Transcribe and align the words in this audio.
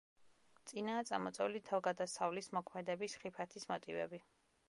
წინაა 0.69 1.03
წამოწეული 1.09 1.61
თავგადასავლის, 1.67 2.49
მოქმედების, 2.57 3.17
ხიფათის 3.25 3.71
მოტივები. 3.75 4.25